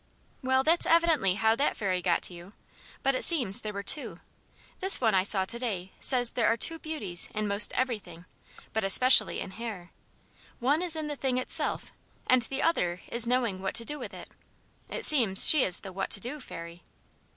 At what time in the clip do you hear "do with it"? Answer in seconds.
13.85-14.31